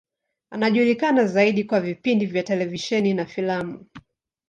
[0.51, 3.85] Anajulikana zaidi kwa vipindi vya televisheni na filamu.